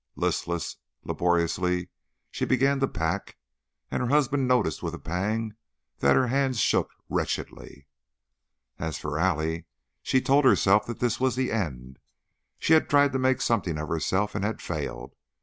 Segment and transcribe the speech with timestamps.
[0.15, 1.89] Listlessly, laboriously
[2.31, 3.37] she began to pack,
[3.91, 5.53] and her husband noticed with a pang
[5.99, 7.85] that her hands shook wretchedly.
[8.79, 9.67] As for Allie,
[10.01, 11.99] she told herself that this was the end.
[12.57, 15.13] She had tried to make something of herself and had failed.